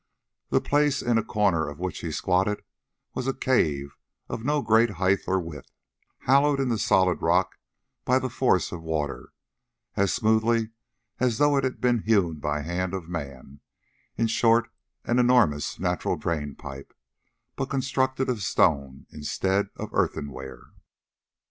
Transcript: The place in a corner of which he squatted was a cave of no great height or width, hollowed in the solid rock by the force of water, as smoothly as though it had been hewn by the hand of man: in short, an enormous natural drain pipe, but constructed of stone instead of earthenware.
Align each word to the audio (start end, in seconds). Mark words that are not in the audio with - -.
The 0.49 0.59
place 0.61 1.03
in 1.03 1.19
a 1.19 1.23
corner 1.23 1.69
of 1.69 1.77
which 1.77 1.99
he 1.99 2.11
squatted 2.11 2.63
was 3.13 3.27
a 3.27 3.35
cave 3.35 3.95
of 4.29 4.43
no 4.43 4.63
great 4.63 4.89
height 4.97 5.19
or 5.27 5.39
width, 5.39 5.69
hollowed 6.23 6.59
in 6.59 6.69
the 6.69 6.79
solid 6.79 7.21
rock 7.21 7.59
by 8.03 8.17
the 8.17 8.27
force 8.27 8.71
of 8.71 8.81
water, 8.81 9.31
as 9.95 10.11
smoothly 10.11 10.71
as 11.19 11.37
though 11.37 11.55
it 11.55 11.63
had 11.63 11.79
been 11.79 11.99
hewn 12.01 12.39
by 12.39 12.63
the 12.63 12.67
hand 12.67 12.95
of 12.95 13.09
man: 13.09 13.59
in 14.17 14.25
short, 14.25 14.71
an 15.03 15.19
enormous 15.19 15.79
natural 15.79 16.15
drain 16.17 16.55
pipe, 16.55 16.95
but 17.55 17.69
constructed 17.69 18.27
of 18.27 18.41
stone 18.41 19.05
instead 19.11 19.69
of 19.75 19.91
earthenware. 19.93 20.69